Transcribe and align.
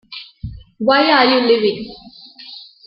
Why 0.79 1.11
are 1.11 1.25
you 1.25 1.41
leaving? 1.45 1.95